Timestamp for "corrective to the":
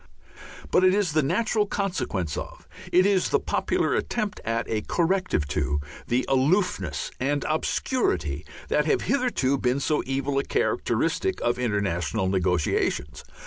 4.81-6.25